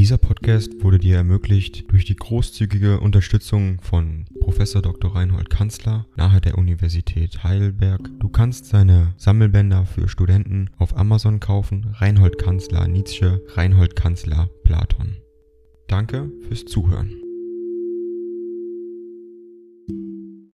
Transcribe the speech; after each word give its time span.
Dieser 0.00 0.16
Podcast 0.16 0.82
wurde 0.82 0.98
dir 0.98 1.16
ermöglicht 1.16 1.92
durch 1.92 2.06
die 2.06 2.16
großzügige 2.16 3.00
Unterstützung 3.00 3.82
von 3.82 4.24
Professor 4.40 4.80
Dr. 4.80 5.14
Reinhold 5.14 5.50
Kanzler 5.50 6.06
nahe 6.16 6.40
der 6.40 6.56
Universität 6.56 7.44
Heidelberg. 7.44 8.08
Du 8.18 8.30
kannst 8.30 8.64
seine 8.64 9.12
Sammelbänder 9.18 9.84
für 9.84 10.08
Studenten 10.08 10.70
auf 10.78 10.96
Amazon 10.96 11.38
kaufen. 11.38 11.94
Reinhold 11.98 12.38
Kanzler 12.38 12.88
Nietzsche, 12.88 13.44
Reinhold 13.48 13.94
Kanzler 13.94 14.48
Platon. 14.64 15.18
Danke 15.86 16.32
fürs 16.48 16.64
Zuhören. 16.64 17.12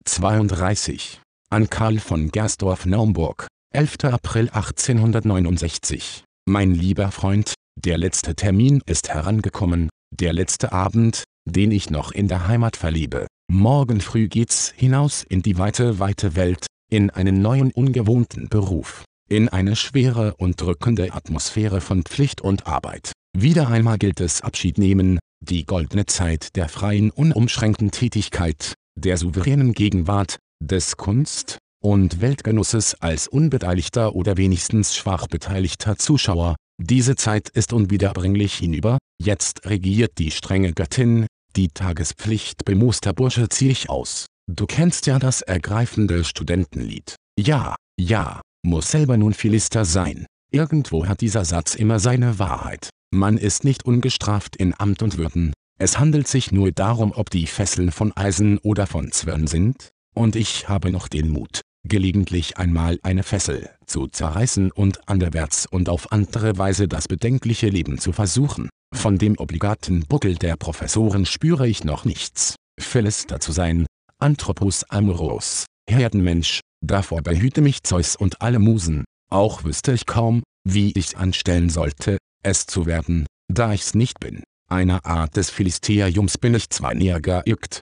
32. 0.05 1.19
An 1.49 1.69
Karl 1.69 1.99
von 1.99 2.29
Gersdorf 2.29 2.85
Naumburg, 2.85 3.47
11. 3.73 4.05
April 4.05 4.49
1869. 4.51 6.23
Mein 6.45 6.73
lieber 6.73 7.11
Freund, 7.11 7.55
der 7.75 7.97
letzte 7.97 8.35
Termin 8.35 8.81
ist 8.85 9.09
herangekommen, 9.09 9.89
der 10.11 10.33
letzte 10.33 10.71
Abend, 10.71 11.23
den 11.45 11.71
ich 11.71 11.89
noch 11.89 12.11
in 12.11 12.27
der 12.27 12.47
Heimat 12.47 12.77
verlebe. 12.77 13.27
Morgen 13.51 14.01
früh 14.01 14.27
geht's 14.27 14.73
hinaus 14.75 15.23
in 15.23 15.41
die 15.41 15.57
weite, 15.57 15.99
weite 15.99 16.35
Welt, 16.35 16.65
in 16.89 17.09
einen 17.09 17.41
neuen 17.41 17.71
ungewohnten 17.71 18.47
Beruf, 18.47 19.03
in 19.29 19.49
eine 19.49 19.75
schwere 19.75 20.35
und 20.35 20.61
drückende 20.61 21.13
Atmosphäre 21.13 21.81
von 21.81 22.03
Pflicht 22.03 22.41
und 22.41 22.67
Arbeit. 22.67 23.11
Wieder 23.37 23.67
einmal 23.67 23.97
gilt 23.97 24.21
es 24.21 24.41
Abschied 24.41 24.77
nehmen, 24.77 25.19
die 25.43 25.65
goldene 25.65 26.05
Zeit 26.05 26.55
der 26.55 26.69
freien 26.69 27.11
unumschränkten 27.11 27.91
Tätigkeit, 27.91 28.75
der 28.95 29.17
souveränen 29.17 29.73
Gegenwart, 29.73 30.37
des 30.61 30.95
Kunst- 30.97 31.57
und 31.81 32.21
Weltgenusses 32.21 32.95
als 33.01 33.27
unbeteiligter 33.27 34.15
oder 34.15 34.37
wenigstens 34.37 34.95
schwach 34.95 35.27
beteiligter 35.27 35.97
Zuschauer, 35.97 36.55
diese 36.81 37.15
Zeit 37.15 37.49
ist 37.49 37.73
unwiederbringlich 37.73 38.55
hinüber, 38.55 38.97
jetzt 39.21 39.65
regiert 39.65 40.17
die 40.17 40.31
strenge 40.31 40.73
Göttin, 40.73 41.27
die 41.55 41.69
Tagespflicht 41.69 42.65
bemooster 42.65 43.13
Bursche 43.13 43.47
zieh 43.49 43.69
ich 43.69 43.89
aus. 43.89 44.25
Du 44.51 44.65
kennst 44.65 45.05
ja 45.05 45.19
das 45.19 45.41
ergreifende 45.41 46.23
Studentenlied. 46.23 47.15
Ja, 47.39 47.75
ja, 47.99 48.41
muss 48.65 48.91
selber 48.91 49.17
nun 49.17 49.33
Philister 49.33 49.85
sein. 49.85 50.25
Irgendwo 50.51 51.07
hat 51.07 51.21
dieser 51.21 51.45
Satz 51.45 51.75
immer 51.75 51.99
seine 51.99 52.39
Wahrheit. 52.39 52.89
Man 53.13 53.37
ist 53.37 53.63
nicht 53.63 53.85
ungestraft 53.85 54.55
in 54.55 54.73
Amt 54.77 55.03
und 55.03 55.17
Würden. 55.17 55.53
Es 55.79 55.99
handelt 55.99 56.27
sich 56.27 56.51
nur 56.51 56.71
darum, 56.71 57.11
ob 57.13 57.29
die 57.29 57.47
Fesseln 57.47 57.91
von 57.91 58.15
Eisen 58.15 58.57
oder 58.59 58.87
von 58.87 59.11
Zwirn 59.11 59.47
sind. 59.47 59.91
Und 60.15 60.35
ich 60.35 60.69
habe 60.69 60.91
noch 60.91 61.07
den 61.07 61.29
Mut, 61.29 61.61
gelegentlich 61.87 62.57
einmal 62.57 62.99
eine 63.03 63.23
Fessel 63.23 63.69
zu 63.85 64.07
zerreißen 64.07 64.71
und 64.71 65.07
anderwärts 65.07 65.65
und 65.65 65.89
auf 65.89 66.11
andere 66.11 66.57
Weise 66.57 66.87
das 66.87 67.07
bedenkliche 67.07 67.67
Leben 67.69 67.97
zu 67.97 68.11
versuchen. 68.11 68.69
Von 68.93 69.17
dem 69.17 69.37
obligaten 69.37 70.05
Buckel 70.07 70.35
der 70.35 70.55
Professoren 70.55 71.25
spüre 71.25 71.67
ich 71.67 71.83
noch 71.83 72.05
nichts. 72.05 72.55
Philister 72.79 73.39
zu 73.39 73.51
sein, 73.51 73.85
Anthropos 74.19 74.83
amoros, 74.85 75.65
Herdenmensch, 75.89 76.61
davor 76.81 77.21
behüte 77.21 77.61
mich 77.61 77.83
Zeus 77.83 78.15
und 78.15 78.41
alle 78.41 78.59
Musen. 78.59 79.03
Auch 79.29 79.63
wüsste 79.63 79.93
ich 79.93 80.05
kaum, 80.05 80.43
wie 80.63 80.91
ich 80.93 81.17
anstellen 81.17 81.69
sollte, 81.69 82.17
es 82.43 82.65
zu 82.65 82.85
werden, 82.85 83.25
da 83.51 83.73
ich's 83.73 83.93
nicht 83.95 84.19
bin. 84.19 84.43
Einer 84.69 85.05
Art 85.05 85.35
des 85.35 85.49
Philisteerjums 85.49 86.37
bin 86.37 86.55
ich 86.55 86.69
zwar 86.69 86.93
näher 86.93 87.19
geirrt, 87.19 87.81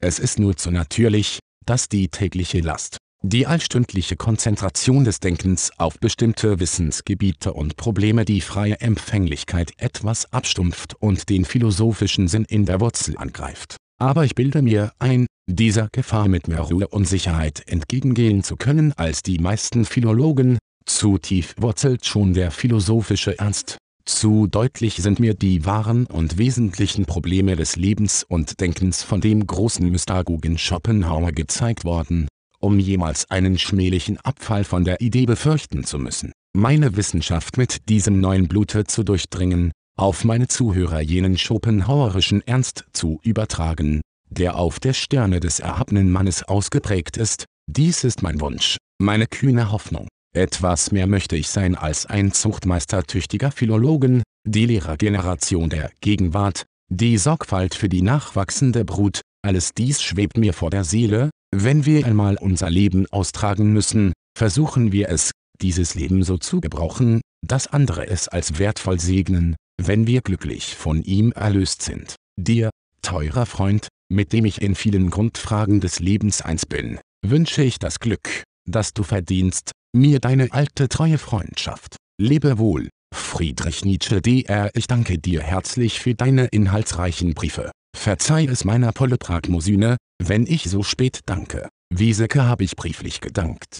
es 0.00 0.18
ist 0.18 0.38
nur 0.38 0.56
zu 0.56 0.70
natürlich, 0.70 1.38
dass 1.66 1.88
die 1.88 2.08
tägliche 2.08 2.60
Last, 2.60 2.96
die 3.22 3.46
allstündliche 3.46 4.16
Konzentration 4.16 5.04
des 5.04 5.20
Denkens 5.20 5.70
auf 5.76 6.00
bestimmte 6.00 6.58
Wissensgebiete 6.58 7.52
und 7.52 7.76
Probleme 7.76 8.24
die 8.24 8.40
freie 8.40 8.80
Empfänglichkeit 8.80 9.72
etwas 9.76 10.32
abstumpft 10.32 10.94
und 11.00 11.28
den 11.28 11.44
philosophischen 11.44 12.28
Sinn 12.28 12.46
in 12.46 12.64
der 12.64 12.80
Wurzel 12.80 13.18
angreift. 13.18 13.76
Aber 13.98 14.24
ich 14.24 14.34
bilde 14.34 14.62
mir 14.62 14.92
ein, 14.98 15.26
dieser 15.46 15.88
Gefahr 15.92 16.28
mit 16.28 16.48
mehr 16.48 16.60
Ruhe 16.60 16.88
und 16.88 17.06
Sicherheit 17.06 17.62
entgegengehen 17.68 18.42
zu 18.42 18.56
können 18.56 18.94
als 18.96 19.22
die 19.22 19.38
meisten 19.38 19.84
Philologen, 19.84 20.58
zu 20.86 21.18
tief 21.18 21.54
wurzelt 21.58 22.06
schon 22.06 22.32
der 22.32 22.50
philosophische 22.50 23.38
Ernst, 23.38 23.76
zu 24.16 24.46
deutlich 24.46 24.96
sind 24.96 25.20
mir 25.20 25.34
die 25.34 25.64
wahren 25.64 26.06
und 26.06 26.38
wesentlichen 26.38 27.06
Probleme 27.06 27.56
des 27.56 27.76
Lebens 27.76 28.24
und 28.28 28.60
Denkens 28.60 29.02
von 29.02 29.20
dem 29.20 29.46
großen 29.46 29.88
Mystagogen 29.88 30.58
Schopenhauer 30.58 31.32
gezeigt 31.32 31.84
worden, 31.84 32.28
um 32.58 32.78
jemals 32.78 33.30
einen 33.30 33.58
schmählichen 33.58 34.18
Abfall 34.18 34.64
von 34.64 34.84
der 34.84 35.00
Idee 35.00 35.26
befürchten 35.26 35.84
zu 35.84 35.98
müssen, 35.98 36.32
meine 36.52 36.96
Wissenschaft 36.96 37.56
mit 37.56 37.88
diesem 37.88 38.20
neuen 38.20 38.48
Blute 38.48 38.84
zu 38.84 39.02
durchdringen, 39.02 39.72
auf 39.96 40.24
meine 40.24 40.48
Zuhörer 40.48 41.00
jenen 41.00 41.38
schopenhauerischen 41.38 42.42
Ernst 42.46 42.84
zu 42.92 43.20
übertragen, 43.22 44.00
der 44.28 44.56
auf 44.56 44.80
der 44.80 44.92
Sterne 44.92 45.40
des 45.40 45.60
erhabenen 45.60 46.10
Mannes 46.10 46.42
ausgeprägt 46.42 47.16
ist, 47.16 47.44
dies 47.66 48.04
ist 48.04 48.22
mein 48.22 48.40
Wunsch, 48.40 48.76
meine 48.98 49.26
kühne 49.26 49.72
Hoffnung. 49.72 50.08
Etwas 50.32 50.92
mehr 50.92 51.08
möchte 51.08 51.36
ich 51.36 51.48
sein 51.48 51.74
als 51.74 52.06
ein 52.06 52.30
Zuchtmeister 52.32 53.02
tüchtiger 53.02 53.50
Philologen, 53.50 54.22
die 54.46 54.66
Lehrergeneration 54.66 55.70
der 55.70 55.90
Gegenwart, 56.00 56.66
die 56.88 57.18
Sorgfalt 57.18 57.74
für 57.74 57.88
die 57.88 58.02
nachwachsende 58.02 58.84
Brut, 58.84 59.22
alles 59.42 59.74
dies 59.74 60.02
schwebt 60.02 60.36
mir 60.36 60.52
vor 60.52 60.70
der 60.70 60.84
Seele, 60.84 61.30
wenn 61.52 61.84
wir 61.84 62.06
einmal 62.06 62.36
unser 62.36 62.70
Leben 62.70 63.06
austragen 63.10 63.72
müssen, 63.72 64.12
versuchen 64.38 64.92
wir 64.92 65.08
es, 65.08 65.32
dieses 65.60 65.96
Leben 65.96 66.22
so 66.22 66.38
zu 66.38 66.60
gebrauchen, 66.60 67.20
dass 67.44 67.66
andere 67.66 68.06
es 68.06 68.28
als 68.28 68.58
wertvoll 68.58 69.00
segnen, 69.00 69.56
wenn 69.82 70.06
wir 70.06 70.20
glücklich 70.20 70.76
von 70.76 71.02
ihm 71.02 71.32
erlöst 71.32 71.82
sind. 71.82 72.14
Dir, 72.38 72.70
teurer 73.02 73.46
Freund, 73.46 73.88
mit 74.12 74.32
dem 74.32 74.44
ich 74.44 74.62
in 74.62 74.76
vielen 74.76 75.10
Grundfragen 75.10 75.80
des 75.80 75.98
Lebens 75.98 76.40
eins 76.40 76.66
bin, 76.66 77.00
wünsche 77.26 77.62
ich 77.62 77.78
das 77.78 77.98
Glück, 77.98 78.44
das 78.66 78.94
du 78.94 79.02
verdienst, 79.02 79.72
mir 79.92 80.20
deine 80.20 80.52
alte 80.52 80.88
treue 80.88 81.18
Freundschaft. 81.18 81.96
Lebe 82.20 82.58
wohl, 82.58 82.88
Friedrich 83.14 83.84
Nietzsche 83.84 84.20
Dr. 84.20 84.70
Ich 84.74 84.86
danke 84.86 85.18
dir 85.18 85.42
herzlich 85.42 86.00
für 86.00 86.14
deine 86.14 86.46
inhaltsreichen 86.46 87.34
Briefe. 87.34 87.70
Verzeih 87.96 88.44
es 88.44 88.64
meiner 88.64 88.92
Polypragmosyne, 88.92 89.96
wenn 90.22 90.46
ich 90.46 90.64
so 90.64 90.82
spät 90.82 91.20
danke. 91.26 91.68
Wieseke 91.92 92.44
habe 92.44 92.62
ich 92.64 92.76
brieflich 92.76 93.20
gedankt. 93.20 93.79